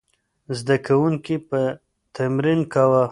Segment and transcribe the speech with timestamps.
[0.57, 1.61] زده کوونکي به
[2.15, 3.03] تمرین کاوه.